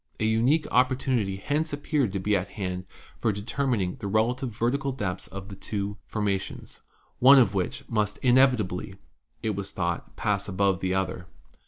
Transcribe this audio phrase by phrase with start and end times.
[0.19, 2.85] An unique opportunity hence ap peared to be at hand
[3.19, 6.81] for determining the relative vertical depths of the two formations,
[7.19, 8.95] one of which must inevit ably,
[9.43, 11.27] it was thought, pass above the other.